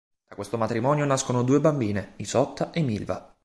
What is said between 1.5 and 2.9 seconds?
bambine, Isotta e